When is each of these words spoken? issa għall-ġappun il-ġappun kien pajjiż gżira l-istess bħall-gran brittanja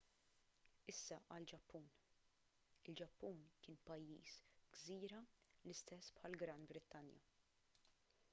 issa 0.93 1.17
għall-ġappun 1.33 1.85
il-ġappun 2.91 3.45
kien 3.67 3.79
pajjiż 3.91 4.33
gżira 4.79 5.21
l-istess 5.23 6.19
bħall-gran 6.19 6.67
brittanja 6.75 7.33